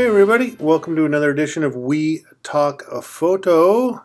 [0.00, 4.02] Hey, everybody, welcome to another edition of We Talk a Photo.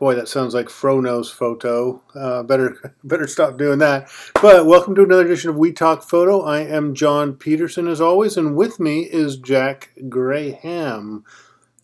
[0.00, 2.02] Boy, that sounds like Frono's photo.
[2.12, 4.10] Uh, better, better stop doing that.
[4.42, 6.42] But welcome to another edition of We Talk Photo.
[6.42, 11.22] I am John Peterson, as always, and with me is Jack Graham.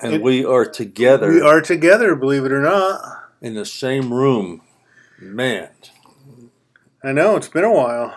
[0.00, 3.28] and It- we are together We are together, believe it or not.
[3.40, 4.62] in the same room.
[5.20, 5.68] Man,
[7.04, 8.16] I know it's been a while.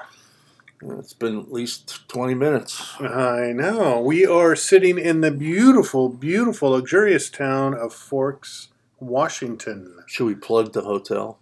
[0.92, 2.96] It's been at least 20 minutes.
[3.00, 4.02] I know.
[4.02, 9.98] We are sitting in the beautiful, beautiful, luxurious town of Forks, Washington.
[10.08, 11.40] Should we plug the hotel?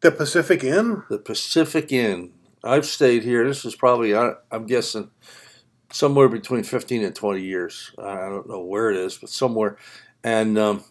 [0.00, 1.02] The Pacific Inn?
[1.08, 2.32] The Pacific Inn.
[2.62, 3.46] I've stayed here.
[3.46, 5.10] This is probably, I- I'm guessing,
[5.90, 7.92] somewhere between 15 and 20 years.
[7.98, 9.76] I I don't know where it is, but somewhere.
[10.24, 10.84] And um,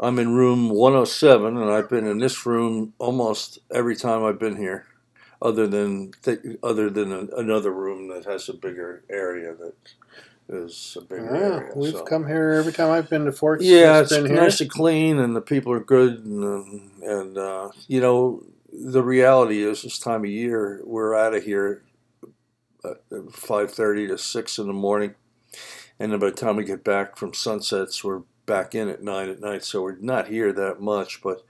[0.00, 4.56] I'm in room 107, and I've been in this room almost every time I've been
[4.56, 4.86] here,
[5.42, 9.74] other than th- other than a, another room that has a bigger area that
[10.48, 11.72] is a bigger Yeah, area.
[11.74, 12.04] We've so.
[12.04, 13.64] come here every time I've been to Forks.
[13.64, 18.00] Yeah, it's nice and clean, and the people are good, and um, and uh, you
[18.00, 21.82] know the reality is this time of year we're out of here
[22.84, 22.98] at
[23.32, 25.14] five thirty to six in the morning,
[26.00, 29.28] and then by the time we get back from sunsets, we're back in at nine
[29.30, 29.64] at night.
[29.64, 31.42] So we're not here that much, but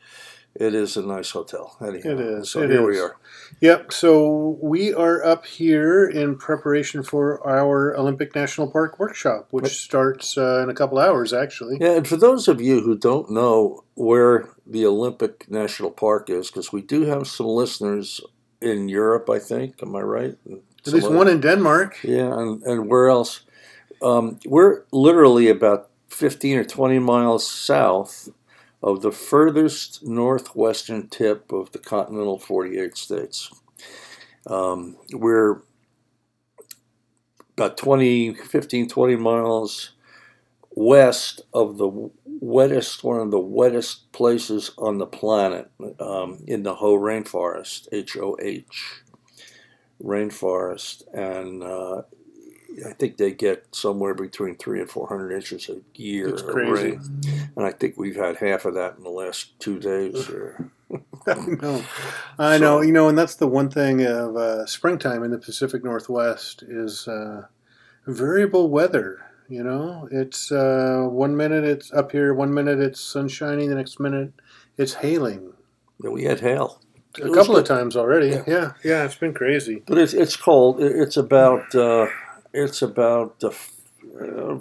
[0.55, 1.77] it is a nice hotel.
[1.81, 2.97] Anyhow, It is, So it here is.
[2.97, 3.17] we are.
[3.61, 3.93] Yep.
[3.93, 9.73] So we are up here in preparation for our Olympic National Park workshop, which Yep.
[9.73, 11.79] starts uh, in a couple hours, actually.
[11.81, 16.49] Yeah, and for those of you who don't know where the Olympic National Park is,
[16.51, 18.21] because we do have some listeners
[18.61, 19.75] in Europe, I think.
[19.83, 20.37] Am I right?
[20.47, 21.99] And At least one in Denmark.
[22.05, 23.43] Yeah, and, and where else?
[24.03, 28.29] Um, we're literally about 15 or 20 miles south
[28.83, 33.51] of the furthest northwestern tip of the continental 48 states.
[34.47, 35.63] Um, we're
[37.57, 39.93] about 20, 15, 20 miles
[40.71, 45.71] west of the wettest, one of the wettest places on the planet
[46.01, 49.03] um, in the Hoh Rainforest, H O H
[50.03, 52.03] rainforest, and uh,
[52.89, 56.49] I think they get somewhere between three and four hundred inches a year It's of
[56.49, 56.73] crazy.
[56.99, 60.29] rain, and I think we've had half of that in the last two days.
[60.31, 60.71] Or,
[61.27, 61.83] no,
[62.39, 62.79] I know.
[62.79, 66.63] So- You know, and that's the one thing of uh, springtime in the Pacific Northwest
[66.67, 67.47] is uh,
[68.07, 69.25] variable weather.
[69.49, 74.01] You know, it's uh, one minute it's up here, one minute it's sunshiny, the next
[74.01, 74.33] minute
[74.79, 75.53] it's hailing.
[75.99, 76.81] we had hail,
[77.21, 78.29] A It couple of times already.
[78.29, 78.45] Yeah.
[78.47, 79.83] Yeah, yeah, it's been crazy.
[79.87, 80.81] but it's it's cold.
[80.81, 82.07] It's about uh,
[82.55, 83.51] it's about uh,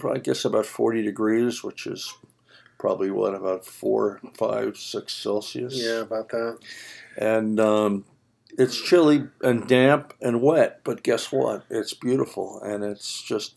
[0.10, 2.14] I guess about forty degrees, which is
[2.82, 5.76] probably what about four, five, six Celsius.
[5.76, 6.58] Yeah, about that.
[7.16, 8.06] and um,
[8.58, 10.82] it's chilly and damp and wet.
[10.84, 11.64] But guess what?
[11.70, 13.54] It's beautiful, and it's just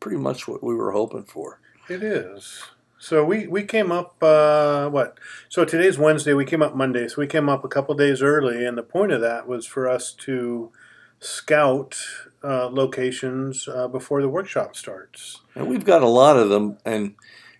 [0.00, 1.60] pretty much what we were hoping for.
[1.88, 2.64] It is.
[2.98, 5.18] So we we came up uh, what?
[5.48, 6.34] So today's Wednesday.
[6.34, 7.06] We came up Monday.
[7.06, 9.88] So we came up a couple days early, and the point of that was for
[9.88, 10.72] us to
[11.20, 11.96] scout
[12.42, 15.42] uh, locations uh, before the workshop starts.
[15.54, 17.14] And we've got a lot of them, and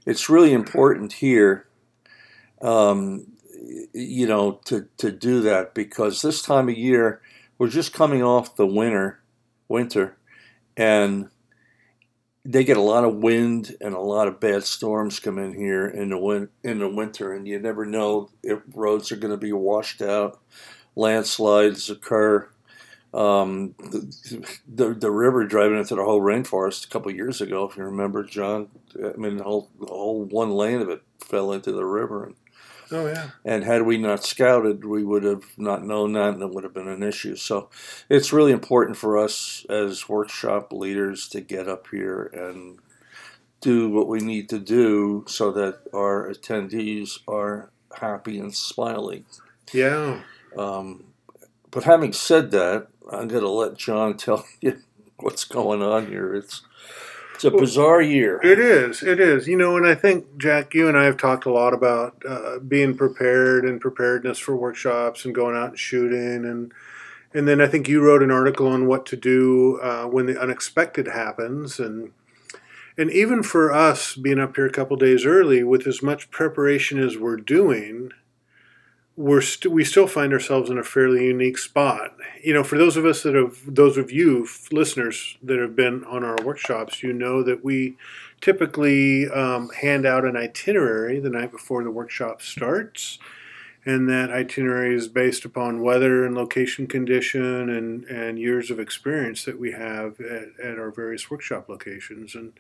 [0.07, 1.67] it's really important here,
[2.63, 3.27] um,
[3.93, 7.21] you know, to to do that because this time of year
[7.59, 9.21] we're just coming off the winter,
[9.69, 10.17] winter,
[10.77, 11.29] and
[12.45, 15.87] they get a lot of wind and a lot of bad storms come in here
[15.87, 19.39] in the win- in the winter, and you never know if roads are going to
[19.39, 20.41] be washed out,
[20.95, 22.49] landslides occur.
[23.15, 27.69] Um, the, the the river driving into the Hoh rainforest a couple of years ago,
[27.69, 28.69] if you remember, John.
[28.99, 32.35] I mean, the whole the whole one lane of it fell into the river, and,
[32.91, 33.31] Oh yeah.
[33.45, 36.75] and had we not scouted, we would have not known that, and it would have
[36.75, 37.37] been an issue.
[37.37, 37.71] So,
[38.09, 42.79] it's really important for us as workshop leaders to get up here and
[43.61, 47.71] do what we need to do so that our attendees are
[48.01, 49.25] happy and smiling.
[49.73, 50.21] Yeah.
[50.59, 51.05] Um,
[51.71, 54.79] but having said that, I'm going to let John tell you
[55.19, 56.35] what's going on here.
[56.35, 56.63] It's
[57.35, 58.41] it's a bizarre year.
[58.45, 59.03] It is.
[59.03, 59.49] It is.
[59.49, 62.61] You know, and I think Jack, you and I have talked a lot about uh,
[62.61, 66.73] being prepared and preparedness for workshops and going out and shooting, and
[67.33, 70.41] and then I think you wrote an article on what to do uh, when the
[70.41, 72.13] unexpected happens, and
[72.97, 77.01] and even for us being up here a couple days early with as much preparation
[77.01, 78.13] as we're doing.
[79.17, 82.17] We're st- we still find ourselves in a fairly unique spot.
[82.43, 86.03] You know, for those of us that have, those of you listeners that have been
[86.05, 87.97] on our workshops, you know that we
[88.41, 93.19] typically um, hand out an itinerary the night before the workshop starts.
[93.87, 99.45] And that itinerary is based upon weather and location condition and, and years of experience
[99.45, 102.35] that we have at, at our various workshop locations.
[102.35, 102.55] And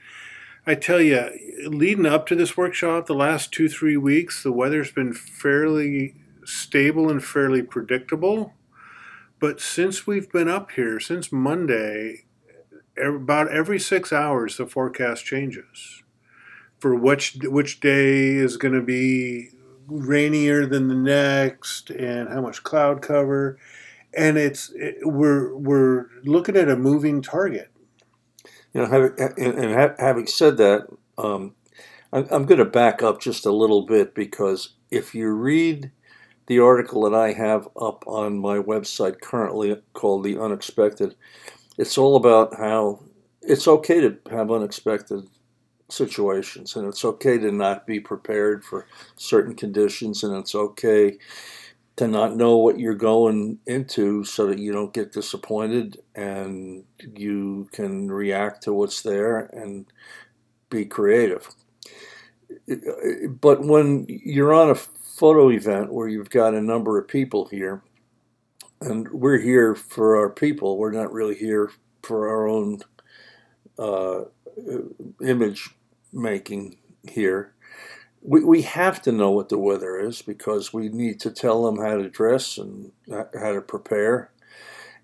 [0.66, 1.30] I tell you,
[1.66, 7.10] leading up to this workshop, the last two, three weeks, the weather's been fairly stable
[7.10, 8.54] and fairly predictable.
[9.40, 12.24] But since we've been up here, since Monday,
[12.96, 16.04] about every six hours, the forecast changes
[16.84, 19.48] for which which day is going to be
[19.86, 23.58] rainier than the next and how much cloud cover
[24.12, 27.70] and it's it, we're we're looking at a moving target
[28.74, 30.86] you know having, and having said that
[31.16, 31.54] um,
[32.12, 35.90] i'm going to back up just a little bit because if you read
[36.46, 41.14] the article that i have up on my website currently called the unexpected.
[41.78, 43.00] It's all about how
[43.42, 45.26] it's okay to have unexpected
[45.90, 48.86] situations and it's okay to not be prepared for
[49.16, 51.18] certain conditions and it's okay
[51.96, 56.84] to not know what you're going into so that you don't get disappointed and
[57.16, 59.86] you can react to what's there and
[60.70, 61.48] be creative.
[63.40, 64.76] But when you're on a
[65.16, 67.82] photo event where you've got a number of people here
[68.80, 71.70] and we're here for our people we're not really here
[72.02, 72.80] for our own
[73.78, 74.24] uh,
[75.22, 75.70] image
[76.12, 76.76] making
[77.08, 77.54] here.
[78.22, 81.78] We, we have to know what the weather is because we need to tell them
[81.78, 84.30] how to dress and how to prepare.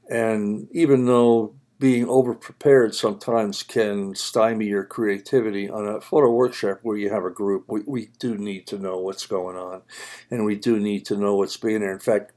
[0.08, 6.98] And even though being overprepared sometimes can stymie your creativity on a photo workshop where
[6.98, 9.82] you have a group, we, we do need to know what's going on
[10.30, 11.92] and we do need to know what's being there.
[11.92, 12.32] In fact,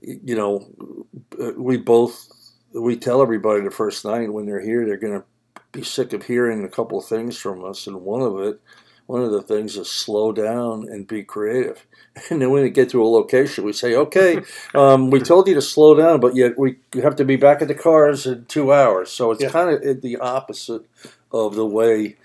[0.00, 0.66] you know,
[1.40, 2.28] uh, we both
[2.74, 5.26] we tell everybody the first night when they're here they're going to
[5.72, 8.60] be sick of hearing a couple of things from us, and one of it,
[9.06, 11.86] one of the things is slow down and be creative.
[12.28, 14.42] And then when we get to a location, we say, "Okay,
[14.74, 17.68] um, we told you to slow down, but yet we have to be back at
[17.68, 19.48] the cars in two hours." So it's yeah.
[19.48, 20.82] kind of the opposite
[21.32, 22.16] of the way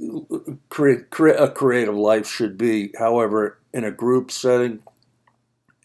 [0.00, 2.92] a creative life should be.
[2.98, 4.80] However, in a group setting,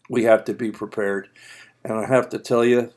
[0.09, 1.29] we have to be prepared.
[1.83, 2.91] And I have to tell you,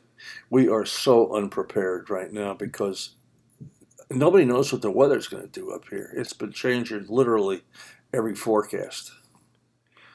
[0.48, 3.10] we are so unprepared right now because
[4.10, 6.12] nobody knows what the weather's going to do up here.
[6.16, 7.62] It's been changing literally
[8.12, 9.12] every forecast.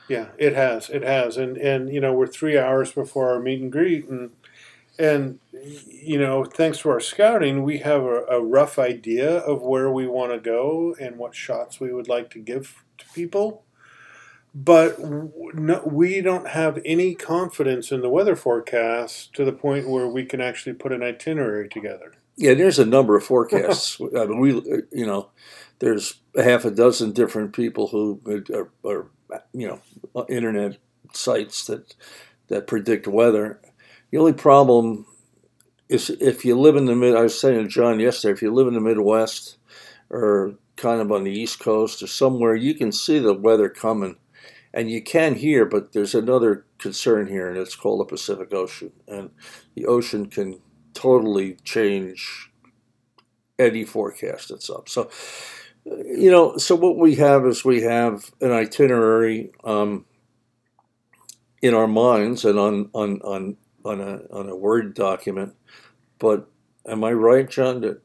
[0.08, 0.90] Yeah, it has.
[0.90, 4.32] It has, and and you know we're three hours before our meet and greet, and
[5.00, 9.90] and you know thanks to our scouting, we have a, a rough idea of where
[9.90, 13.64] we want to go and what shots we would like to give to people.
[14.54, 20.08] But no, we don't have any confidence in the weather forecast to the point where
[20.08, 22.14] we can actually put an itinerary together.
[22.38, 24.00] Yeah, there's a number of forecasts.
[24.18, 25.30] I mean, we, uh, you know,
[25.80, 29.82] there's a half a dozen different people who uh, are, are, you know,
[30.16, 30.78] uh, internet
[31.14, 31.96] sites that
[32.48, 33.60] that predict weather.
[34.12, 35.06] The only problem
[35.90, 37.16] is if you live in the mid.
[37.16, 39.58] I was saying to John yesterday, if you live in the Midwest
[40.10, 44.18] or kind of on the East Coast or somewhere, you can see the weather coming,
[44.74, 45.66] and you can hear.
[45.66, 49.32] But there's another concern here, and it's called the Pacific Ocean, and
[49.76, 50.60] the ocean can
[50.96, 52.50] totally change
[53.60, 54.90] any forecast that's up.
[54.90, 55.10] So,
[55.86, 60.06] you know, so what we have is we have an itinerary um,
[61.62, 65.54] in our minds and on on on on a on a word document.
[66.18, 66.48] But
[66.88, 67.82] am I right, John?
[67.82, 68.02] That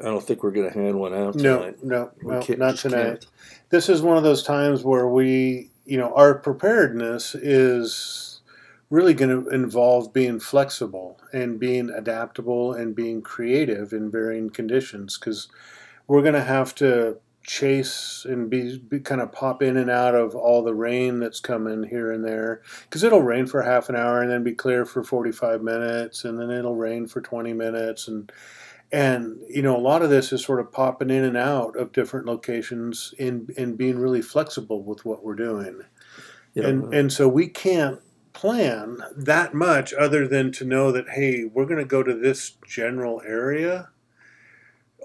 [0.00, 1.82] I don't think we're going to hand one out tonight.
[1.82, 3.04] No, no, no not tonight.
[3.04, 3.26] Can't.
[3.70, 8.33] This is one of those times where we, you know, our preparedness is
[8.94, 15.18] really going to involve being flexible and being adaptable and being creative in varying conditions
[15.18, 15.48] because
[16.06, 20.14] we're going to have to chase and be, be, kind of pop in and out
[20.14, 23.96] of all the rain that's coming here and there because it'll rain for half an
[23.96, 28.06] hour and then be clear for 45 minutes and then it'll rain for 20 minutes
[28.06, 28.30] and
[28.92, 31.92] and you know a lot of this is sort of popping in and out of
[31.92, 35.80] different locations and and being really flexible with what we're doing
[36.54, 36.66] yeah.
[36.68, 38.00] and and so we can't
[38.34, 42.56] plan that much other than to know that, hey, we're going to go to this
[42.66, 43.88] general area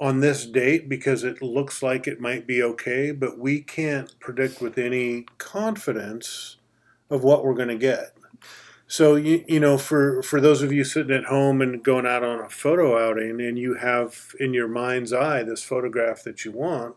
[0.02, 4.62] on this date because it looks like it might be okay, but we can't predict
[4.62, 6.58] with any confidence
[7.10, 8.16] of what we're going to get.
[8.88, 12.24] So you you know for for those of you sitting at home and going out
[12.24, 16.52] on a photo outing and you have in your mind's eye this photograph that you
[16.52, 16.96] want,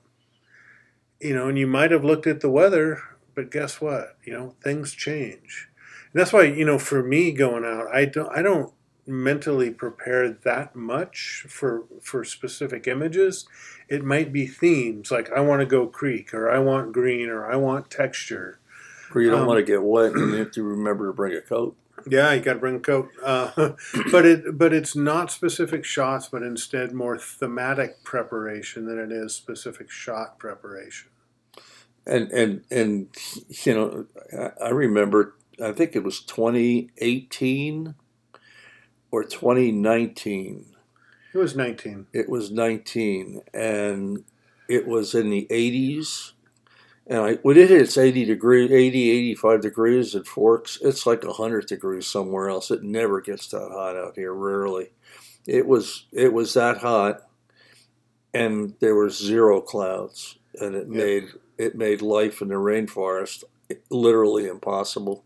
[1.21, 3.03] you know, and you might have looked at the weather,
[3.35, 4.17] but guess what?
[4.25, 5.69] You know, things change.
[6.13, 8.73] That's why you know for me going out, I don't I don't
[9.07, 13.47] mentally prepare that much for for specific images.
[13.89, 17.51] It might be themes like I want to go creek or I want green or
[17.51, 18.61] I want texture.
[19.15, 21.35] Or you don't um, want to get wet and you have to remember to bring
[21.35, 21.77] a coat.
[22.07, 23.11] Yeah, you got to bring a coat.
[23.23, 23.51] Uh,
[24.11, 29.35] but it but it's not specific shots, but instead more thematic preparation than it is
[29.35, 31.11] specific shot preparation.
[32.07, 33.09] And and and
[33.65, 35.35] you know, I remember.
[35.63, 37.95] I think it was 2018
[39.11, 40.67] or 2019.
[41.35, 42.07] It was 19.
[42.13, 44.25] It was 19, and
[44.69, 46.33] it was in the 80s.
[47.07, 51.67] And I, when it hits 80 degrees, 80, 85 degrees at Forks, it's like 100
[51.67, 52.71] degrees somewhere else.
[52.71, 54.93] It never gets that hot out here, rarely.
[55.47, 57.23] It was it was that hot,
[58.33, 61.05] and there were zero clouds, and it Yeah.
[61.05, 61.25] made
[61.59, 63.45] it made life in the rainforest
[63.91, 65.25] literally impossible.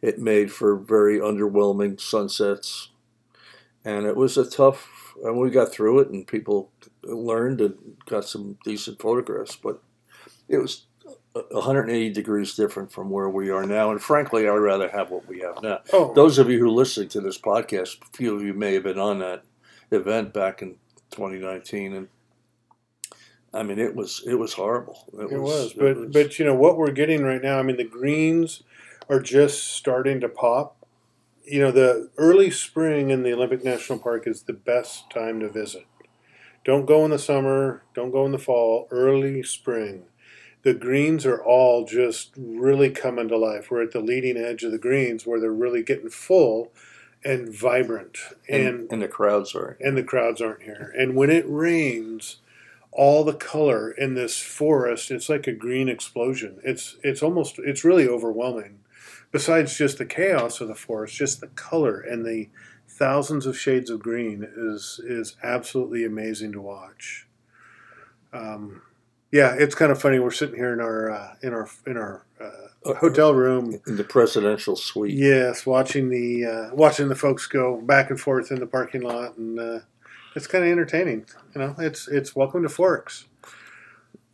[0.00, 2.90] It made for very underwhelming sunsets,
[3.84, 5.14] and it was a tough.
[5.24, 6.70] And we got through it, and people
[7.02, 9.56] learned and got some decent photographs.
[9.56, 9.82] But
[10.48, 10.86] it was
[11.32, 13.90] 180 degrees different from where we are now.
[13.90, 15.80] And frankly, I'd rather have what we have now.
[15.92, 18.74] Oh, Those of you who are listening to this podcast, a few of you may
[18.74, 19.42] have been on that
[19.90, 20.76] event back in
[21.10, 22.08] 2019, and
[23.52, 25.08] I mean, it was it was horrible.
[25.18, 25.72] it was.
[25.72, 27.58] But but you know what we're getting right now.
[27.58, 28.62] I mean, the greens
[29.08, 30.76] are just starting to pop.
[31.44, 35.48] You know, the early spring in the Olympic National Park is the best time to
[35.48, 35.86] visit.
[36.64, 37.82] Don't go in the summer.
[37.94, 38.88] Don't go in the fall.
[38.90, 40.04] Early spring.
[40.62, 43.70] The greens are all just really coming to life.
[43.70, 46.72] We're at the leading edge of the greens where they're really getting full
[47.24, 48.18] and vibrant.
[48.48, 49.78] and, and and the crowds are.
[49.80, 50.92] and the crowds aren't here.
[50.98, 52.38] And when it rains,
[52.92, 56.58] all the color in this forest, it's like a green explosion.
[56.64, 58.77] It's it's almost it's really overwhelming.
[59.30, 62.48] Besides just the chaos of the forest, just the color and the
[62.88, 67.26] thousands of shades of green is is absolutely amazing to watch.
[68.32, 68.82] Um,
[69.30, 70.18] yeah, it's kind of funny.
[70.18, 73.78] We're sitting here in our uh, in our in our uh, hotel room.
[73.86, 75.14] in the presidential suite.
[75.14, 79.36] Yes, watching the uh, watching the folks go back and forth in the parking lot,
[79.36, 79.80] and uh,
[80.34, 81.26] it's kind of entertaining.
[81.54, 83.26] You know, it's it's welcome to Forks.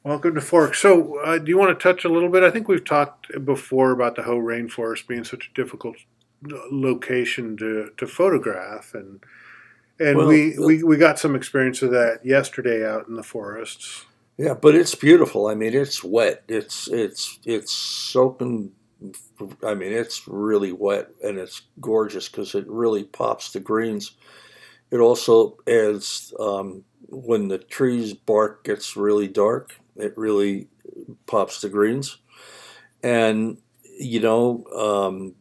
[0.05, 0.81] Welcome to Forks.
[0.81, 2.43] So, uh, do you want to touch a little bit?
[2.43, 5.97] I think we've talked before about the Hoh Rainforest being such a difficult
[6.53, 9.25] uh, location to, to photograph, and
[9.99, 14.05] and Well, we, we we got some experience of that yesterday out in the forests.
[14.37, 15.47] Yeah, but it's beautiful.
[15.47, 16.43] I mean, it's wet.
[16.49, 18.73] It's it's it's soaking.
[19.67, 24.13] I mean, it's really wet and it's gorgeous because it really pops the greens.
[24.91, 29.77] It also adds um, when the tree's bark gets really dark.
[29.97, 30.69] It really
[31.27, 32.19] pops the greens,
[33.03, 33.59] and
[33.99, 35.35] you know, um,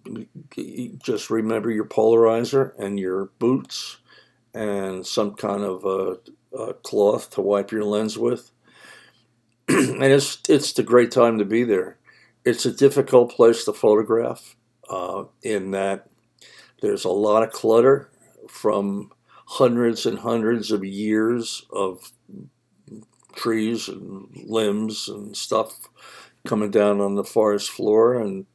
[1.03, 3.98] just remember your polarizer and your boots,
[4.53, 6.17] and some kind of a,
[6.55, 8.51] a cloth to wipe your lens with
[9.69, 11.98] and it's it's the great time to be there.
[12.45, 14.55] It's a difficult place to photograph
[14.89, 16.07] uh, in that
[16.81, 18.10] there's a lot of clutter
[18.50, 19.12] from
[19.45, 22.12] hundreds and hundreds of years of
[23.33, 25.89] trees and limbs and stuff
[26.45, 28.45] coming down on the forest floor and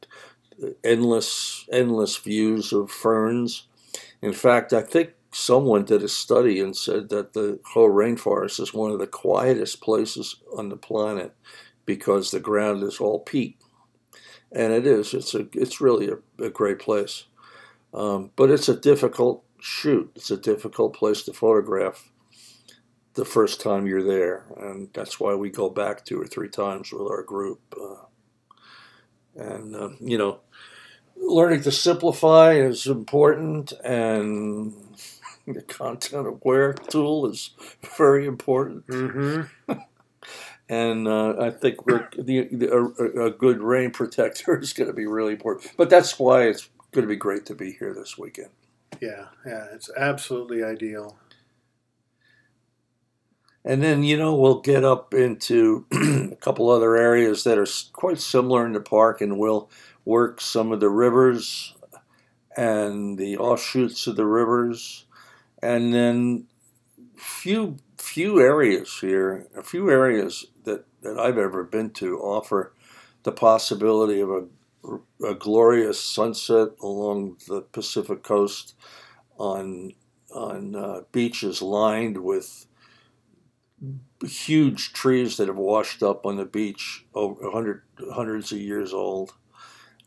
[0.83, 3.67] endless endless views of ferns.
[4.21, 8.73] In fact, I think someone did a study and said that the Hoh rainforest is
[8.73, 11.33] one of the quietest places on the planet
[11.85, 13.57] because the ground is all peat,
[14.51, 15.13] and it is.
[15.13, 15.47] It's a.
[15.53, 17.25] It's really a, a great place,
[17.93, 20.11] um, but it's a difficult shoot.
[20.15, 22.11] It's a difficult place to photograph
[23.19, 26.93] the first time you're there, and that's why we go back two or three times
[26.93, 27.59] with our group.
[27.77, 28.05] Uh,
[29.35, 30.39] and uh, you know,
[31.17, 34.73] learning to simplify is important, and
[35.47, 37.51] the content aware tool is
[37.97, 38.87] very important.
[38.87, 39.73] Mm-hmm.
[40.71, 44.93] And uh, I think we're, the, the, a, a good rain protector is going to
[44.93, 45.73] be really important.
[45.77, 48.51] But that's why it's going to be great to be here this weekend.
[49.01, 51.17] Yeah, yeah, it's absolutely ideal.
[53.69, 58.19] And then, you know, we'll get up into a couple other areas that are quite
[58.19, 59.69] similar in the park, and we'll
[60.05, 61.75] work some of the rivers
[62.57, 65.05] and the offshoots of the rivers.
[65.61, 66.47] And then
[67.15, 72.73] few few areas here, a few areas that, that I've ever been to offer
[73.21, 74.47] the possibility of a,
[75.23, 78.73] a glorious sunset along the Pacific coast
[79.37, 79.93] on
[80.31, 82.65] on uh, beaches lined with
[84.25, 87.81] huge trees that have washed up on the beach over hundred,
[88.13, 89.33] hundreds of years old.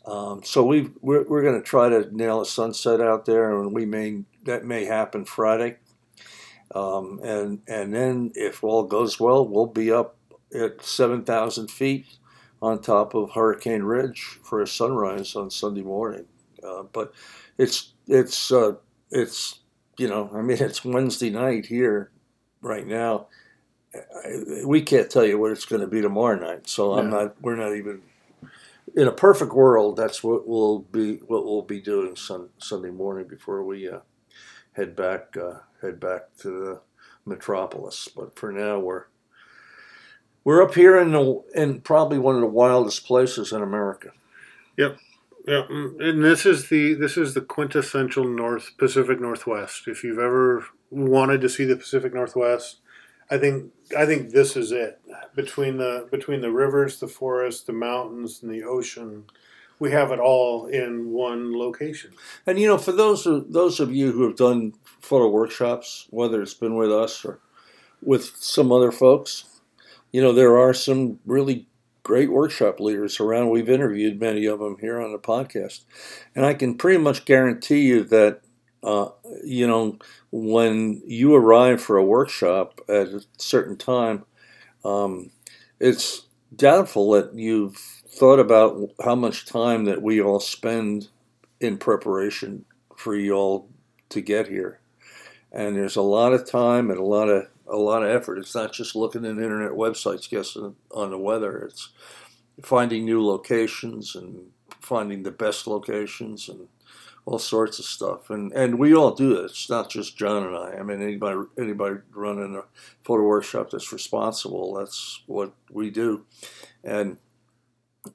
[0.05, 3.73] Um, so we we're, we're going to try to nail a sunset out there, and
[3.73, 5.77] we may that may happen Friday.
[6.75, 10.17] Um, and and then if all goes well, we'll be up
[10.55, 12.07] at seven thousand feet
[12.61, 16.27] on top of Hurricane Ridge for a sunrise on Sunday morning.
[16.63, 17.13] Uh, but
[17.59, 18.73] it's it's uh,
[19.11, 19.61] it's
[19.99, 22.11] you know I mean it's Wednesday night here
[22.61, 23.27] right now.
[24.65, 27.19] We can't tell you what it's going to be tomorrow night, so I'm Yeah.
[27.19, 27.43] not.
[27.43, 28.03] We're not even
[28.97, 29.97] in a perfect world.
[29.97, 34.01] That's what we'll be what we'll be doing sun, Sunday morning before we uh,
[34.73, 36.81] head back uh, head back to the
[37.27, 38.09] metropolis.
[38.15, 39.05] But for now, we're
[40.45, 44.11] we're up here in the in probably one of the wildest places in America.
[45.47, 49.89] Yeah, mm, and this is the this is the quintessential North Pacific Northwest.
[49.89, 52.77] If you've ever wanted to see the Pacific Northwest,
[53.29, 55.01] I think I think this is it.
[55.35, 59.25] Between the between the rivers, the forests, the mountains, and the ocean,
[59.79, 62.13] we have it all in one location.
[62.47, 66.41] And you know, for those of those of you who have done photo workshops, whether
[66.43, 67.41] it's been with us or
[68.01, 69.45] with some other folks,
[70.13, 71.67] you know, there are some really
[72.03, 73.51] great workshop leaders around.
[73.51, 75.85] We've interviewed many of them here on the podcast,
[76.35, 78.41] and I can pretty much guarantee you that,
[78.83, 79.09] uh,
[79.45, 79.99] you know,
[80.31, 84.25] when you arrive for a workshop at a certain time,
[84.85, 85.31] um,
[85.79, 86.23] it's
[86.55, 91.09] doubtful that you've thought about how much time that we all spend
[91.61, 92.65] in preparation
[92.97, 93.69] for you all
[94.09, 94.81] to get here.
[95.53, 98.39] And there's a lot of time and a lot of a lot of effort.
[98.39, 101.59] It's not just looking at internet websites guessing on the weather.
[101.59, 101.91] It's
[102.63, 106.69] finding new locations and finding the best locations and
[107.25, 108.31] all sorts of stuff.
[108.31, 109.45] And and we all do it.
[109.47, 110.79] It's not just John and I.
[110.79, 112.63] I mean anybody anybody running a
[113.05, 116.25] photo workshop that's responsible, that's what we do.
[116.85, 117.19] And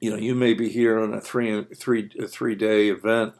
[0.00, 3.32] you know, you may be here on a three three a three day event,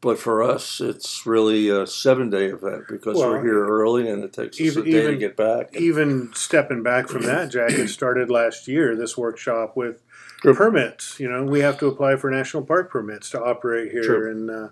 [0.00, 4.22] but for us, it's really a seven day event because Well, we're here early and
[4.22, 5.74] it takes us a day to get back.
[5.74, 8.94] Even stepping back from that, Jack, it started last year.
[8.94, 10.00] This workshop with
[10.42, 10.54] Sure.
[10.54, 11.18] permits.
[11.20, 14.28] You know, we have to apply for national park permits to operate here, Sure.
[14.28, 14.68] and uh,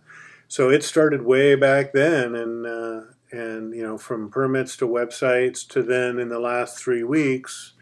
[0.49, 2.35] so it started way back then.
[2.35, 3.01] And uh,
[3.33, 7.73] and you know, from permits to websites to then in the last three weeks,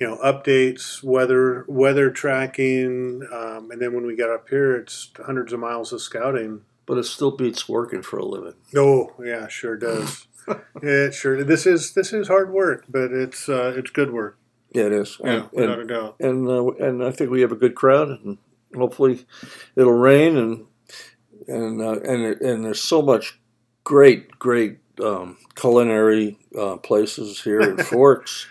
[0.00, 5.10] you know, updates, weather weather tracking, um, and then when we got up here, it's
[5.24, 6.62] hundreds of miles of scouting.
[6.84, 8.54] but it still beats working for a living.
[8.76, 10.26] Oh yeah, sure does.
[10.82, 11.44] it sure.
[11.44, 14.36] This is this is hard work, but it's uh, it's good work.
[14.74, 15.18] Yeah, it is.
[15.22, 16.16] Yeah, And- without and a doubt.
[16.20, 18.38] and uh, and I think we have a good crowd, and
[18.74, 19.26] hopefully
[19.76, 20.66] it'll rain and
[21.48, 23.38] and uh, and and there's so much
[23.84, 28.46] great great um, culinary uh, places here in Forks.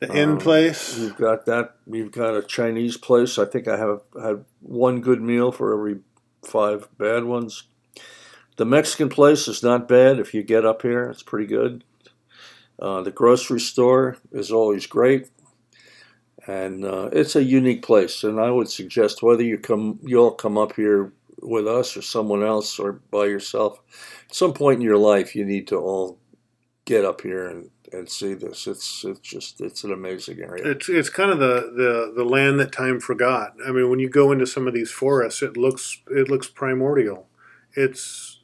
[0.00, 0.96] The inn Um, place.
[0.96, 1.74] We've got that.
[1.84, 3.36] We've got a Chinese place.
[3.36, 5.98] I think I have had one good meal for every
[6.44, 7.64] five bad ones.
[8.56, 11.10] The Mexican place is not bad if you get up here.
[11.10, 11.82] It's pretty good.
[12.78, 15.30] Uh, the grocery store is always great,
[16.48, 18.24] and uh, it's a unique place.
[18.24, 22.02] And I would suggest whether you come, you all come up here with us or
[22.02, 23.78] someone else or by yourself,
[24.28, 26.18] at some point in your life, you need to all
[26.86, 28.66] get up here and, and see this.
[28.66, 30.64] It's it's just it's an amazing area.
[30.70, 33.54] It's it's kind of the, the, the land that time forgot.
[33.66, 37.26] I mean, when you go into some of these forests, it looks it looks primordial.
[37.74, 38.40] It's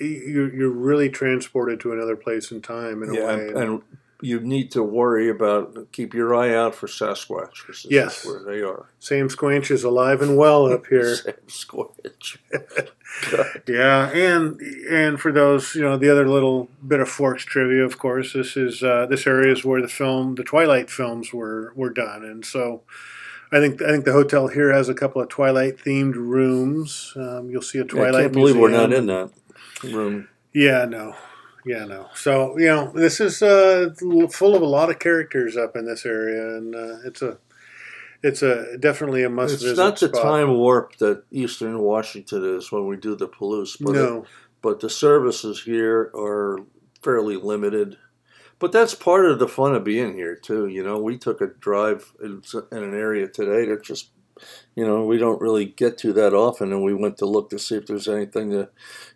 [0.00, 3.48] you're, you're really transported to another place in time in a yeah, way.
[3.48, 3.82] and, and
[4.24, 8.24] you need to worry about keep your eye out for Sasquatch Yes.
[8.26, 8.86] where they are.
[8.98, 11.14] Sam Squanch is alive and well up here.
[11.16, 12.38] Sam Squatch.
[13.68, 14.60] Yeah, and
[14.90, 18.56] and for those, you know, the other little bit of Forks trivia, of course, this
[18.56, 22.44] is uh, this area is where the film, the Twilight films were were done, and
[22.44, 22.82] so
[23.52, 27.12] I think I think the hotel here has a couple of Twilight themed rooms.
[27.14, 28.14] Um, you'll see a Twilight.
[28.16, 29.30] I can't believe we're not in that
[29.84, 30.26] room.
[30.52, 31.14] Yeah, no,
[31.64, 32.08] yeah, no.
[32.14, 33.90] So you know, this is uh,
[34.30, 37.38] full of a lot of characters up in this area, and uh, it's a
[38.22, 40.22] it's a definitely a must It's not the spot.
[40.22, 44.24] time warp that Eastern Washington is when we do the Palouse, but No,
[44.62, 46.60] but the services here are
[47.02, 47.98] fairly limited.
[48.58, 50.68] But that's part of the fun of being here too.
[50.68, 54.10] You know, we took a drive in, in an area today that just,
[54.74, 57.58] you know, we don't really get to that often, and we went to look to
[57.58, 58.68] see if there's anything to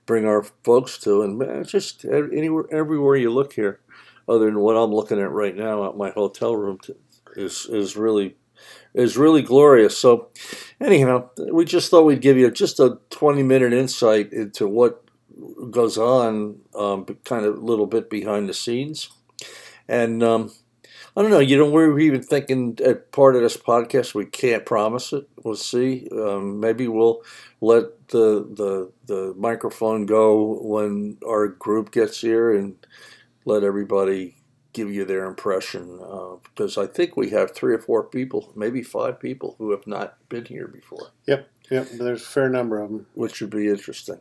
[0.06, 3.80] bring our folks to, and it's just anywhere, everywhere you look here,
[4.28, 6.94] other than what I'm looking at right now at my hotel room, t-
[7.36, 8.36] is is really
[8.94, 9.96] is really glorious.
[9.96, 10.28] So,
[10.80, 15.04] anyhow, we just thought we'd give you just a 20 minute insight into what
[15.70, 19.10] goes on, um, kind of a little bit behind the scenes.
[19.88, 20.52] And um,
[21.18, 24.64] I don't know, you know, we're even thinking at part of this podcast, we can't
[24.64, 25.28] promise it.
[25.42, 26.06] We'll see.
[26.12, 27.22] Um, maybe we'll
[27.60, 32.76] let the, the, the microphone go when our group gets here and
[33.44, 34.36] let everybody
[34.72, 35.98] give you their impression.
[36.00, 39.88] Uh, because I think we have three or four people, maybe five people who have
[39.88, 41.08] not been here before.
[41.26, 41.50] Yep.
[41.68, 43.06] Yep, there's a fair number of them.
[43.14, 44.20] which would be interesting.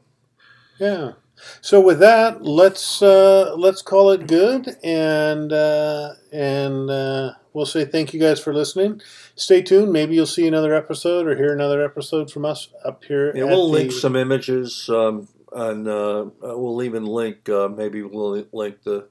[0.80, 1.12] Yeah.
[1.62, 7.86] So with that, let's uh, let's call it good, and uh, and uh, we'll say
[7.86, 9.02] thank you guys for listening.
[9.36, 9.92] Stay tuned.
[9.94, 13.36] Maybe you'll see another episode or hear another episode from us up here.
[13.36, 17.48] Yeah, we'll the- link some images, um, and uh, uh, we'll even link.
[17.50, 19.08] Uh, maybe we'll link the,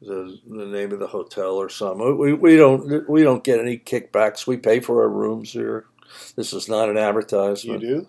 [0.00, 2.16] the the name of the hotel or something.
[2.18, 4.46] We, we don't we don't get any kickbacks.
[4.46, 5.86] We pay for our rooms here.
[6.36, 8.06] This is not an advertisement You do?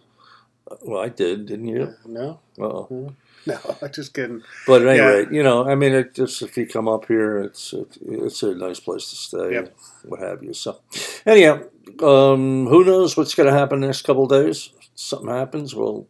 [0.81, 1.93] Well, I did, didn't you?
[2.05, 3.13] No, Oh,
[3.65, 3.77] no.
[3.81, 4.43] I'm just kidding.
[4.67, 5.07] but at any Yeah.
[5.09, 8.43] rate, you know, I mean, it just if you come up here, it's it, it's
[8.43, 9.75] a nice place to stay, Yep.
[10.05, 10.53] what have you.
[10.53, 10.79] So,
[11.25, 11.61] anyhow,
[12.01, 14.69] um, who knows what's going to happen next couple of days?
[14.95, 16.07] Something happens, we'll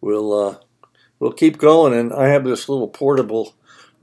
[0.00, 0.56] we'll uh,
[1.18, 1.92] we'll keep going.
[1.94, 3.54] And I have this little portable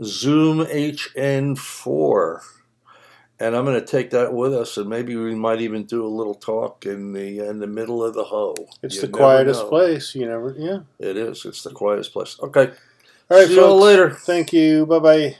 [0.03, 2.41] Zoom HN4,
[3.41, 6.07] and I'm going to take that with us, and maybe we might even do a
[6.07, 8.55] little talk in the in the middle of the Hoh.
[8.83, 9.69] It's You the quietest know.
[9.69, 10.15] place.
[10.15, 10.55] You never.
[10.57, 10.79] Yeah.
[10.99, 11.45] It is.
[11.45, 12.37] It's the quietest place.
[12.41, 12.71] Okay.
[13.29, 14.11] All right, See you all later.
[14.11, 14.85] Thank you.
[14.85, 15.37] Bye bye.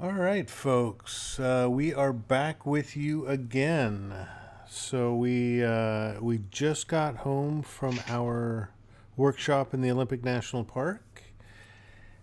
[0.00, 4.14] All right, folks, uh, we are back with you again.
[4.68, 8.70] So we uh, we just got home from our
[9.16, 11.24] workshop in the Olympic National Park.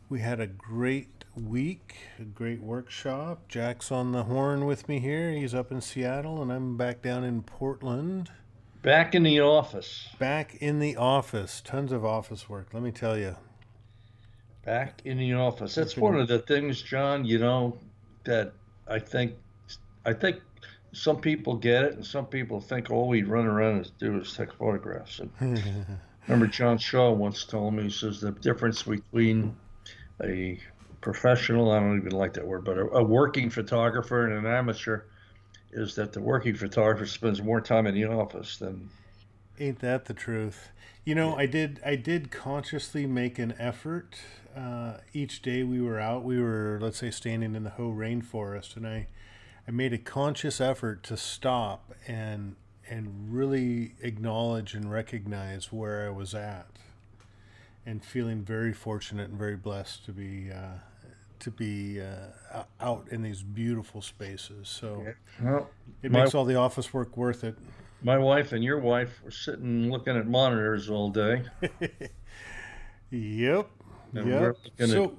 [0.10, 3.48] We had a great week, a great workshop.
[3.48, 5.32] Jack's on the horn with me here.
[5.32, 8.32] He's up in Seattle, and I'm back down in Portland.
[8.82, 10.10] Back in the office.
[10.20, 12.68] Back in the office, tons of office work.
[12.74, 13.36] Let me tell you.
[14.64, 15.76] Back in the office.
[15.76, 17.78] That's one of the things, John, you know,
[18.26, 18.54] that
[18.88, 19.34] I think
[20.06, 20.42] I think
[20.94, 24.20] some people get it and some people think oh, all we run around is do
[24.20, 25.20] is take photographs.
[25.20, 25.32] And
[26.28, 29.56] remember John Shaw once told me, he says the difference between
[30.24, 30.60] a
[31.06, 35.04] professional, I don't even like that word, but a, a working photographer and an amateur
[35.72, 38.90] is that the working photographer spends more time in the office than
[39.60, 40.70] Ain't that the truth?
[41.06, 41.80] You know, I did.
[41.86, 44.16] I did consciously make an effort.
[44.58, 48.76] Uh, each day we were out, we were, let's say, standing in the Hoh rainforest,
[48.76, 49.08] and I,
[49.68, 52.56] I made a conscious effort to stop and
[52.90, 56.68] and really acknowledge and recognize where I was at,
[57.86, 60.80] and feeling very fortunate and very blessed to be uh,
[61.40, 64.68] to be uh, out in these beautiful spaces.
[64.70, 65.06] So
[65.42, 65.70] well,
[66.04, 67.58] it My- makes all the office work worth it.
[68.02, 71.44] my wife and your wife were sitting looking at monitors all day.
[73.12, 73.70] Yep.
[74.14, 74.56] And Yep.
[74.90, 75.14] So,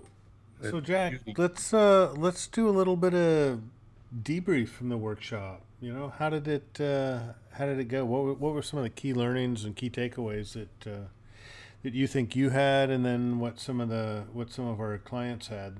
[0.62, 1.34] at so Jack, beauty.
[1.40, 3.60] let's uh, let's do a little bit of
[4.22, 5.62] debrief from the workshop.
[5.80, 7.20] You know, how did it uh,
[7.52, 8.04] how did it go?
[8.04, 10.98] What were, what were some of the key learnings and key takeaways that uh,
[11.82, 14.98] that you think you had, and then what some of the what some of our
[14.98, 15.76] clients had?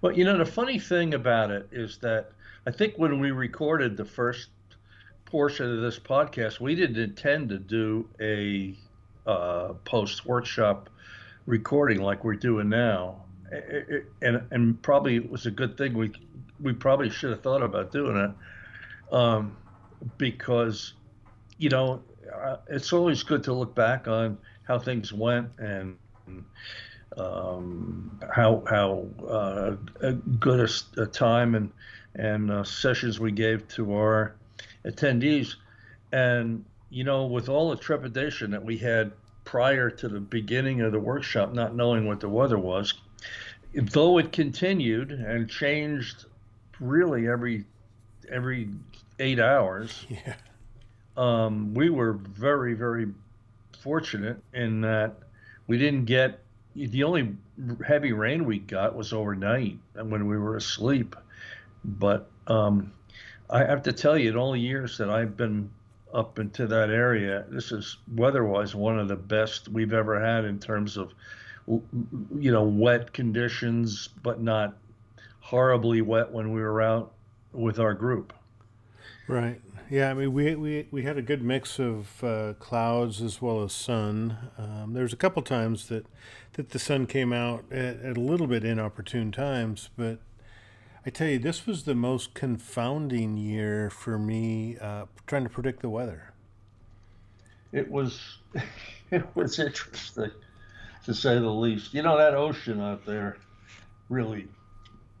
[0.00, 2.32] Well, you know, the funny thing about it is that
[2.66, 4.48] I think when we recorded the first
[5.26, 8.76] portion of this podcast, we didn't intend to do a
[9.26, 10.88] uh, post workshop
[11.46, 13.24] recording like we're doing now.
[14.22, 16.12] And, and probably it was a good thing we
[16.60, 18.30] we probably should have thought about doing it
[19.12, 19.56] um,
[20.18, 20.92] because
[21.58, 22.00] you know
[22.32, 25.96] uh, it's always good to look back on how things went and
[27.16, 30.60] um, how how uh, a good
[30.96, 31.70] a, a time and
[32.14, 34.34] and uh, sessions we gave to our
[34.84, 35.54] attendees,
[36.12, 39.12] and you know with all the trepidation that we had
[39.44, 42.94] prior to the beginning of the workshop, not knowing what the weather was,
[43.74, 46.26] though it continued and changed
[46.78, 47.64] really every
[48.30, 48.68] every
[49.18, 50.34] eight hours Yeah.
[51.16, 53.08] um, we were very, very
[53.82, 55.16] fortunate in that
[55.66, 56.40] we didn't get
[56.86, 57.36] the only
[57.86, 61.16] heavy rain we got was overnight and when we were asleep.
[61.84, 62.92] But um,
[63.48, 65.70] I have to tell you, in all the years that I've been
[66.12, 70.58] up into that area, this is weather-wise one of the best we've ever had in
[70.58, 71.12] terms of,
[71.66, 74.76] you know, wet conditions, but not
[75.40, 77.12] horribly wet when we were out
[77.52, 78.32] with our group.
[79.26, 79.60] Right.
[79.88, 80.10] Yeah.
[80.10, 83.72] I mean, we we, we had a good mix of uh, clouds as well as
[83.72, 84.36] sun.
[84.58, 86.06] Um, there was a couple times that
[86.54, 90.18] that the sun came out at, at a little bit inopportune times, but
[91.06, 95.80] I tell you, this was the most confounding year for me uh, trying to predict
[95.80, 96.32] the weather.
[97.72, 98.38] It was
[99.10, 100.30] it was interesting
[101.04, 101.94] to say the least.
[101.94, 103.38] You know that ocean out there
[104.08, 104.48] really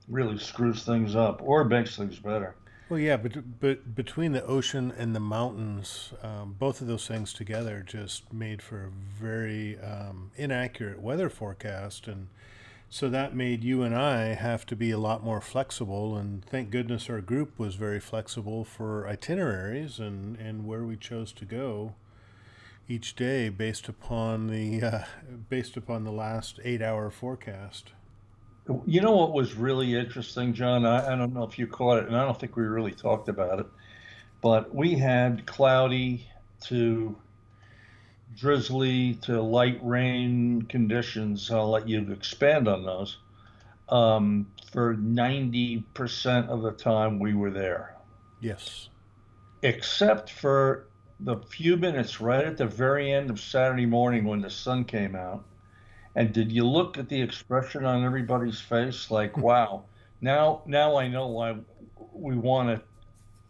[0.08, 2.54] really screws things up or makes things better.
[2.90, 7.32] Well, yeah, but but between the ocean and the mountains, um, both of those things
[7.32, 12.28] together just made for a very um, inaccurate weather forecast, and
[12.90, 16.16] so that made you and I have to be a lot more flexible.
[16.16, 21.32] And thank goodness our group was very flexible for itineraries and and where we chose
[21.34, 21.94] to go.
[22.88, 25.04] each day based upon the uh,
[25.48, 27.92] based upon the last eight hour forecast.
[28.86, 30.86] You know what was really interesting, John?
[30.86, 33.28] I, I don't know if you caught it, and I don't think we really talked
[33.28, 33.66] about it,
[34.40, 36.26] but we had cloudy
[36.64, 37.16] to
[38.36, 41.50] drizzly to light rain conditions.
[41.50, 43.18] I'll let you expand on those.
[43.88, 47.96] Um, for 90% of the time we were there.
[48.40, 48.88] Yes.
[49.62, 50.86] Except for
[51.18, 55.16] the few minutes right at the very end of Saturday morning when the sun came
[55.16, 55.44] out.
[56.16, 59.10] And did you look at the expression on everybody's face?
[59.10, 59.84] Like, wow,
[60.20, 61.56] now now I know why
[62.12, 62.80] we wanted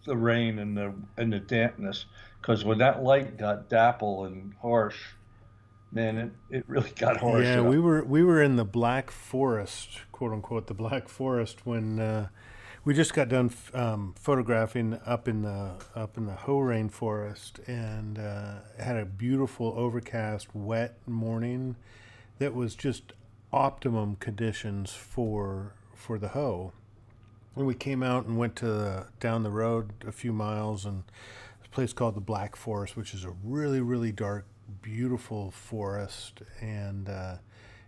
[0.05, 2.07] the rain and the and the dampness.
[2.41, 4.99] Because when that light got dapple and harsh,
[5.93, 7.45] man, it, it really got harsh.
[7.45, 11.99] Yeah, we were we were in the Black Forest, quote unquote, the Black Forest when
[11.99, 12.29] uh,
[12.85, 18.19] we just got done um, photographing up in the up in the Hoh rainforest and
[18.19, 21.77] uh, had a beautiful overcast, wet morning
[22.41, 23.13] that was just
[23.53, 26.73] optimum conditions for for the Hoh.
[27.55, 31.03] And we came out and went to the, down the road a few miles and
[31.63, 34.47] a place called the Black Forest, which is a really really dark,
[34.83, 37.09] beautiful forest and.
[37.09, 37.37] Uh,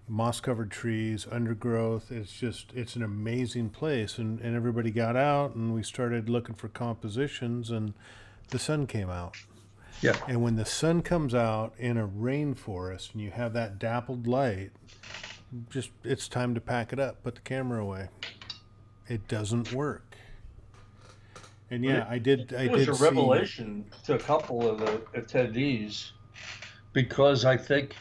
[0.08, 2.10] moss covered trees, undergrowth.
[2.10, 4.18] It's just, it's an amazing place.
[4.18, 7.94] And, and everybody got out and we started looking for compositions and
[8.48, 9.36] the sun came out.
[10.02, 10.16] Yeah.
[10.26, 14.70] And when the sun comes out in a rainforest and you have that dappled light,
[15.70, 18.08] just it's time to pack it up, put the camera away.
[19.08, 20.16] It doesn't work.
[21.70, 22.52] And yeah, I did.
[22.52, 26.10] I it was did a see- revelation to a couple of the attendees
[26.92, 27.94] because I think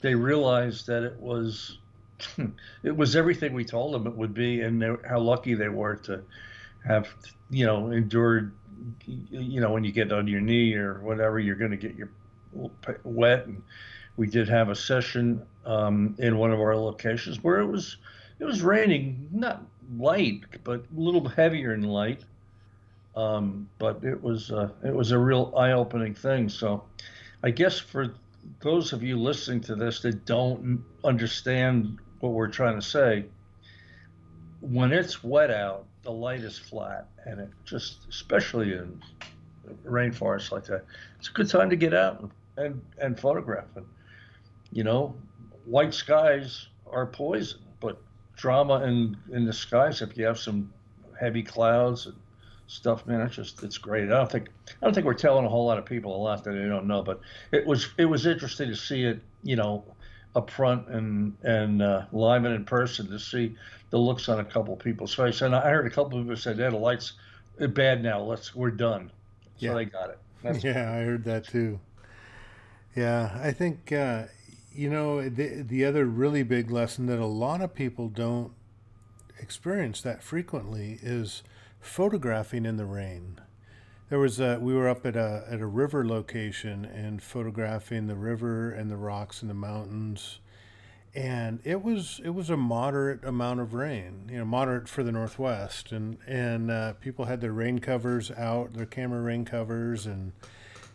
[0.00, 1.78] they realized that it was
[2.82, 6.22] it was everything we told them it would be, and how lucky they were to
[6.86, 7.08] have
[7.50, 8.52] you know endured.
[9.06, 12.10] You know, when you get on your knee or whatever, you're going to get your
[13.04, 13.46] wet.
[13.46, 13.62] And
[14.16, 17.96] we did have a session um, in one of our locations where it was
[18.38, 19.62] it was raining, not
[19.96, 22.24] light, but a little heavier than light.
[23.16, 26.48] Um, but it was uh, it was a real eye-opening thing.
[26.48, 26.84] So,
[27.42, 28.14] I guess for
[28.60, 33.24] those of you listening to this that don't understand what we're trying to say,
[34.60, 38.98] when it's wet out, the light is flat, and it just, especially in
[39.84, 40.86] rainforests like that,
[41.18, 43.66] it's a good time to get out and and photograph.
[43.76, 43.84] And
[44.72, 45.14] you know,
[45.66, 48.00] white skies are poison, but
[48.36, 50.72] drama in in the skies if you have some
[51.20, 52.16] heavy clouds and
[52.68, 53.20] stuff, man.
[53.20, 54.04] It's just it's great.
[54.04, 54.48] I don't think
[54.80, 56.86] I don't think we're telling a whole lot of people a lot that they don't
[56.86, 57.20] know, but
[57.52, 59.84] it was it was interesting to see it, you know,
[60.38, 63.56] up front and and uh, live and in person to see
[63.90, 65.42] the looks on a couple of people's face.
[65.42, 67.14] And I heard a couple of people say, "Yeah, the lights
[67.60, 68.22] are bad now.
[68.22, 69.12] Let's we're done."
[69.56, 69.74] So Yeah.
[69.74, 70.18] they got it.
[70.42, 71.80] That's yeah, I heard that too.
[72.94, 74.24] Yeah, I think uh,
[74.72, 78.52] you know the the other really big lesson that a lot of people don't
[79.40, 81.42] experience that frequently is
[81.80, 83.40] photographing in the rain.
[84.08, 88.16] There was a, we were up at a at a river location and photographing the
[88.16, 90.40] river and the rocks and the mountains,
[91.14, 95.12] and it was it was a moderate amount of rain, you know, moderate for the
[95.12, 100.32] northwest, and and uh, people had their rain covers out, their camera rain covers, and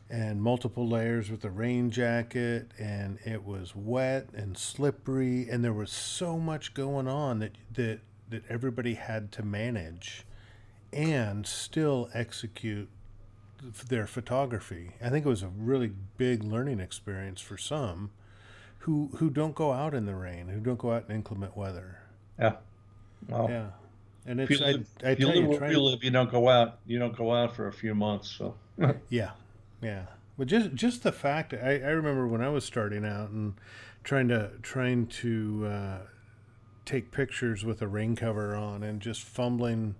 [0.10, 5.72] and multiple layers with a rain jacket, and it was wet and slippery, and there
[5.72, 8.00] was so much going on that that
[8.30, 10.26] that everybody had to manage,
[10.92, 12.90] and still execute
[13.88, 14.92] their photography.
[15.04, 18.12] I think it was a really big learning experience for some
[18.80, 22.00] who who don't go out in the rain, who don't go out in inclement weather.
[22.40, 22.56] yeah.
[23.30, 23.48] Wow.
[23.50, 23.68] Yeah.
[24.26, 26.12] And If it's you I, live, I if you tell live you, we live, you
[26.12, 26.80] don't go out.
[26.86, 28.30] You don't go out for a few months.
[28.30, 28.56] So
[29.10, 29.32] yeah,
[29.82, 30.06] yeah.
[30.38, 33.54] But just just the fact I, I remember when I was starting out and
[34.04, 35.98] trying to trying to uh,
[36.86, 39.96] take pictures with a rain cover on and just fumbling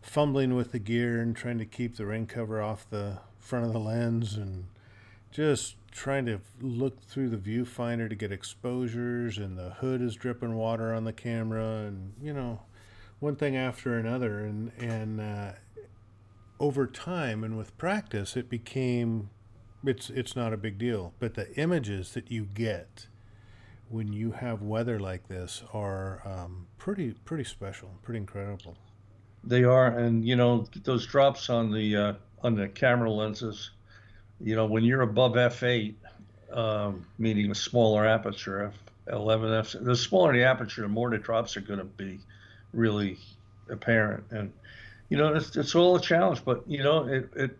[0.00, 3.72] fumbling with the gear and trying to keep the rain cover off the front of
[3.72, 4.66] the lens and
[5.30, 10.54] just trying to look through the viewfinder to get exposures and the hood is dripping
[10.54, 12.60] water on the camera and you know
[13.20, 14.40] one thing after another.
[14.40, 15.52] And and uh,
[16.60, 19.30] over time and with practice it became
[19.84, 21.14] it's it's not a big deal.
[21.18, 23.06] But the images that you get
[23.88, 28.76] when you have weather like this are um, pretty pretty special pretty incredible
[29.48, 33.70] They are, and you know those drops on the uh, on the camera lenses.
[34.40, 35.94] You know when you're above f8,
[36.52, 38.70] um, meaning a smaller aperture,
[39.10, 39.74] f11, f.
[39.80, 42.20] The smaller the aperture, the more the drops are going to be
[42.74, 43.16] really
[43.70, 44.24] apparent.
[44.30, 44.52] And
[45.08, 47.56] you know it's it's all a challenge, but you know it it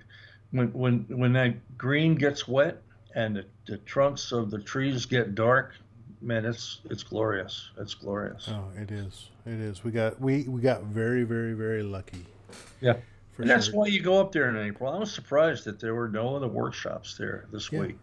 [0.50, 2.82] when when when that green gets wet,
[3.14, 5.74] and the, the trunks of the trees get dark,
[6.20, 7.70] man, it's it's glorious.
[7.78, 8.48] It's glorious.
[8.50, 9.30] Oh, it is.
[9.46, 9.84] It is.
[9.84, 12.26] We got we we got very very very lucky.
[12.80, 12.96] Yeah.
[13.38, 14.92] And that's why you go up there in April.
[14.92, 17.80] I was surprised that there were no other workshops there this Yeah.
[17.80, 17.98] week.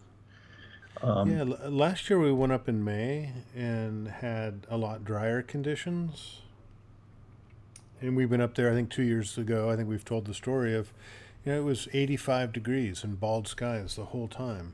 [1.02, 6.40] Um, yeah, last year we went up in May and had a lot drier conditions.
[8.00, 9.70] And we've been up there, I think, two years ago.
[9.70, 10.92] I think we've told the story of,
[11.44, 14.72] you know, it was 85 degrees and bald skies the whole time.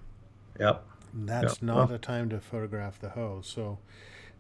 [0.61, 0.85] Yep.
[1.13, 1.67] That's Yeah.
[1.67, 3.41] not Well- a time to photograph the Hoh.
[3.43, 3.79] So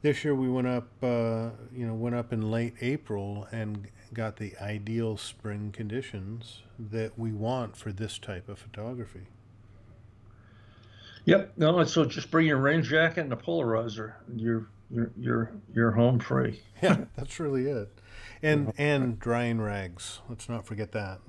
[0.02, 4.36] this year we went up, uh, you know, went up in late April and got
[4.36, 9.26] the ideal spring conditions that we want for this type of photography.
[11.24, 11.52] Yep.
[11.56, 14.14] No, so just bring your rain jacket and a polarizer.
[14.34, 16.62] You're you're you're you're home free.
[16.82, 17.96] Yeah, that's really it.
[18.42, 20.18] And and drying rags.
[20.28, 21.20] Let's not forget that.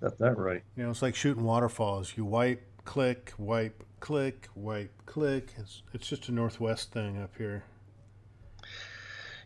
[0.00, 0.62] Got that right.
[0.76, 2.14] You know, it's like shooting waterfalls.
[2.16, 5.54] You wipe, click, wipe, click, wipe, click.
[5.58, 7.64] It's it's just a northwest thing up here.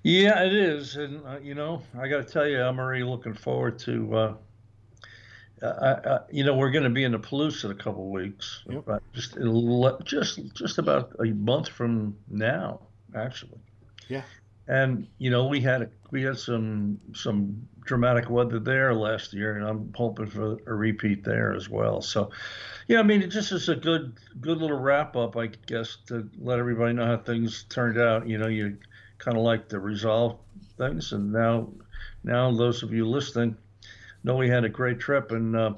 [0.03, 3.35] Yeah, it is, and uh, you know, I got to tell you, I'm already looking
[3.35, 4.17] forward to.
[4.17, 4.35] Uh,
[5.63, 8.63] I, I, you know, we're going to be in the Palouse in a couple weeks,
[8.69, 8.85] Yep.
[9.15, 12.81] just in a le- just just about a month from now,
[13.15, 13.59] actually.
[14.09, 14.25] Yeah.
[14.67, 19.67] And you know, we had we had some some dramatic weather there last year, and
[19.67, 22.01] I'm hoping for a repeat there as well.
[22.01, 22.31] So,
[22.89, 26.29] yeah, I mean, it just is a good good little wrap up, I guess, to
[26.39, 28.27] let everybody know how things turned out.
[28.27, 28.79] You know, you
[29.19, 30.39] kind of like to resolve
[30.79, 31.69] things, and now
[32.23, 33.57] now those of you listening
[34.25, 35.75] know we had a great trip, and uh,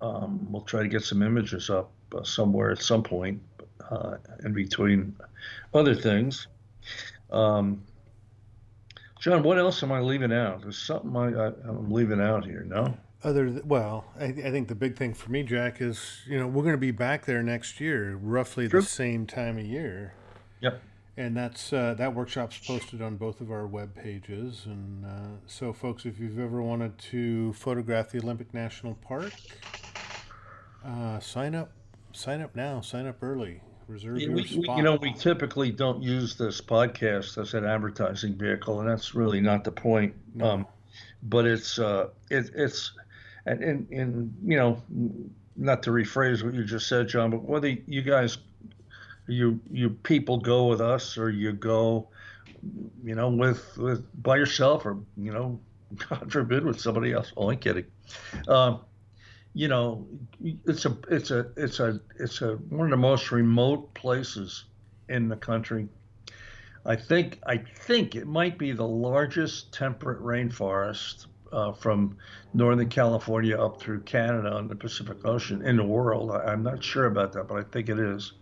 [0.00, 3.42] um, we'll try to get some images up uh, somewhere at some point
[3.90, 5.14] uh, in between
[5.74, 6.46] other things.
[7.30, 7.84] Um,
[9.20, 10.62] John, what else am I leaving out?
[10.62, 12.64] There's something I, I'm leaving out here.
[12.64, 12.96] No.
[13.24, 16.46] Other th- well, I, I think the big thing for me, Jack, is you know
[16.46, 18.80] we're going to be back there next year, roughly True.
[18.80, 20.14] the same time of year.
[20.60, 20.80] Yep.
[21.16, 24.66] And that's uh, that workshop's posted on both of our web pages.
[24.66, 29.32] And uh, so, folks, if you've ever wanted to photograph the Olympic National Park,
[30.84, 31.72] uh, sign up.
[32.12, 32.80] Sign up now.
[32.80, 33.60] Sign up early.
[33.88, 38.34] Reserve Yeah, we, we- you know, we typically don't use this podcast as an advertising
[38.36, 40.14] vehicle, and that's really not the point.
[40.42, 40.66] Um,
[41.22, 42.92] but it's uh, it, it's
[43.46, 44.82] and, and and you know,
[45.56, 48.38] not to rephrase what you just said, John, but whether you guys,
[49.26, 52.08] you you people go with us or you go,
[53.02, 55.58] you know, with with by yourself or you know,
[56.08, 57.32] God forbid, with somebody else.
[57.36, 57.86] Only kidding.
[58.46, 58.80] Um,
[59.54, 60.06] you know,
[60.66, 64.64] it's a it's a it's a it's a one of the most remote places
[65.08, 65.88] in the country.
[66.84, 72.16] I think I think it might be the largest temperate rainforest uh, from
[72.54, 76.30] Northern California up through Canada and the Pacific Ocean in the world.
[76.30, 78.32] I, I'm not sure about that, but I think it is.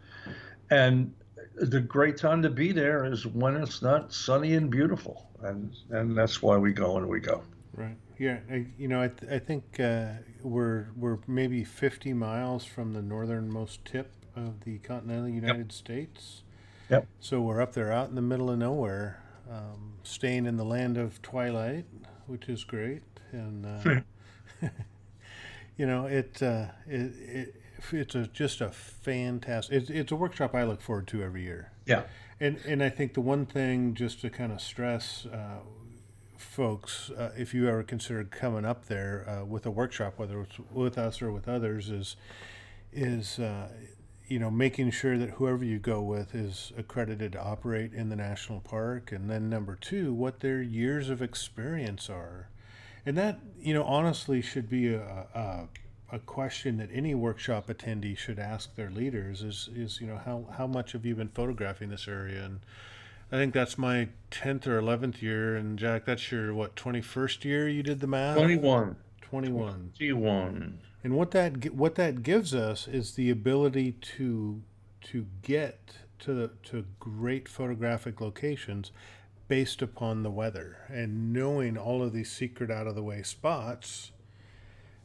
[0.71, 1.15] And
[1.55, 6.17] the great time to be there is when it's not sunny and beautiful, and and
[6.17, 7.43] that's why we go and we go.
[7.75, 7.97] Right.
[8.19, 8.39] Yeah.
[8.51, 13.03] I, you know, I, th- I think uh, we're we're maybe 50 miles from the
[13.03, 16.43] northernmost tip of the continental United States.
[16.91, 17.07] Yep.
[17.21, 20.97] So we're up there, out in the middle of nowhere, um, staying in the land
[20.97, 21.87] of twilight,
[22.27, 23.03] which is great.
[23.33, 24.69] And uh,
[25.77, 29.75] you know, it, uh, it it it's a, just a fantastic.
[29.75, 31.73] It's, it's a workshop I look forward to every year.
[31.87, 32.05] Yeah.
[32.41, 35.61] And and I think the one thing just to kind of stress, uh,
[36.39, 40.59] folks, uh, if you ever consider coming up there uh, with a workshop, whether it's
[40.73, 42.17] with us or with others, is
[42.93, 43.69] is uh,
[44.27, 48.17] you know making sure that whoever you go with is accredited to operate in the
[48.17, 52.49] national park, and then number two, what their years of experience are,
[53.05, 55.69] and that you know honestly should be a, a
[56.13, 60.47] a question that any workshop attendee should ask their leaders is is you know how
[60.57, 62.45] how much have you been photographing this area?
[62.45, 62.61] And
[63.31, 67.69] I think that's my 10th or 11th year and Jack that's your what 21st year
[67.69, 68.97] you did the math 21.
[69.21, 70.79] 21 21.
[71.03, 74.63] and what that what that gives us is the ability to
[75.03, 78.91] to get to the, to great photographic locations
[79.49, 84.13] based upon the weather and knowing all of these secret out of the way spots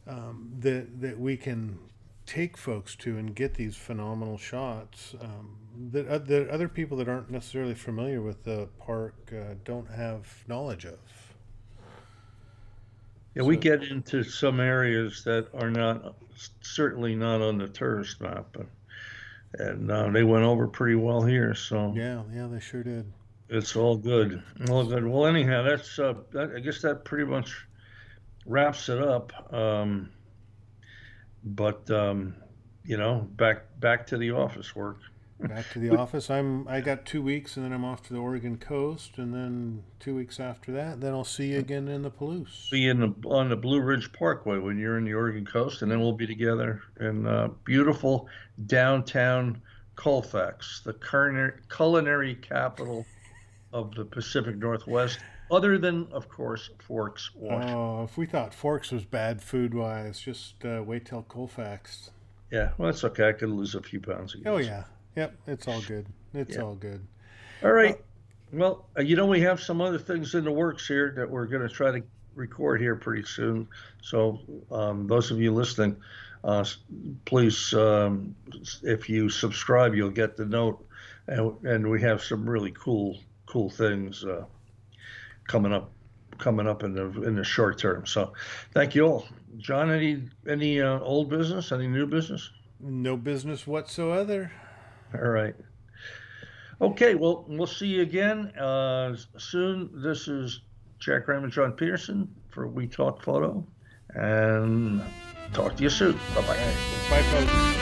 [0.06, 1.78] um, that that we can
[2.26, 5.56] take folks to and get these phenomenal shots um,
[5.90, 10.44] that, uh, that other people that aren't necessarily familiar with the park uh, don't have
[10.46, 10.98] knowledge of.
[13.34, 16.14] Yeah, we get into some areas that are not
[16.60, 18.66] certainly not on the tourist map, but,
[19.58, 21.54] and uh, they went over pretty well here.
[21.54, 23.10] So Yeah, yeah, they sure did.
[23.48, 25.06] it's all good, all good.
[25.06, 27.66] Well, anyhow, that's uh, that, I guess that pretty much
[28.44, 29.32] wraps it up.
[29.52, 30.10] Um,
[31.44, 32.34] but um,
[32.84, 34.98] you know, back back to the office work.
[35.40, 36.30] Back to the office.
[36.30, 36.68] I'm.
[36.68, 40.14] I got two weeks, and then I'm off to the Oregon coast, and then two
[40.14, 42.70] weeks after that, then I'll see you again in the Palouse.
[42.70, 45.90] Be in the on the Blue Ridge Parkway when you're in the Oregon coast, and
[45.90, 48.28] then we'll be together in uh, beautiful
[48.66, 49.60] downtown
[49.96, 53.04] Colfax, the culinary, culinary capital
[53.72, 55.18] of the Pacific Northwest.
[55.52, 57.76] Other than, of course, Forks, Washington.
[57.76, 62.10] Oh, if we thought Forks was bad food wise, just uh, wait till Colfax.
[62.50, 63.28] Yeah, well, that's okay.
[63.28, 64.34] I could lose a few pounds.
[64.34, 64.50] Again.
[64.52, 64.84] Oh yeah,
[65.14, 65.34] yep.
[65.46, 66.06] It's all good.
[66.32, 66.62] It's Yeah.
[66.62, 67.06] all good.
[67.62, 68.00] All right.
[68.50, 71.46] Well, uh, you know, we have some other things in the works here that we're
[71.46, 72.02] going to try to
[72.34, 73.68] record here pretty soon.
[74.00, 74.40] So,
[74.70, 75.96] um, those of you listening,
[76.44, 76.64] uh,
[77.26, 78.34] please, um,
[78.82, 80.86] if you subscribe, you'll get the note.
[81.26, 84.44] And, and we have some really cool, cool things uh,
[85.52, 85.92] coming up,
[86.38, 88.06] coming up in the in the short term.
[88.06, 88.32] So,
[88.72, 89.26] thank you all,
[89.58, 89.90] John.
[89.90, 91.70] Any any uh, old business?
[91.70, 92.50] Any new business?
[92.80, 94.50] No business whatsoever.
[95.14, 95.54] All right.
[96.80, 99.90] Okay, well, we'll see you again uh, soon.
[100.02, 100.62] This is
[100.98, 103.64] Jack Raymond, John Peterson for We Talk Photo,
[104.14, 105.02] and
[105.52, 106.14] talk to you soon.
[106.34, 106.74] Bye bye.
[107.10, 107.81] Bye, folks.